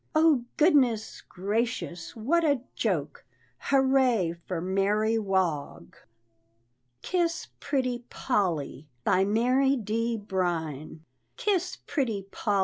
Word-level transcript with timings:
Oh, 0.15 0.45
goodness 0.57 1.21
gracious! 1.21 2.15
what 2.15 2.43
a 2.43 2.61
joke! 2.73 3.23
Hurrah 3.59 4.29
for 4.47 4.59
Mary 4.59 5.19
Wog!" 5.19 5.95
"KISS 7.03 7.49
PRETTY 7.59 8.05
POLL!" 8.09 8.85
BY 9.03 9.25
MARY 9.25 9.75
D. 9.75 10.17
BRINE. 10.17 11.03
"Kiss 11.37 11.77
Pretty 11.85 12.23
Poll!" 12.31 12.59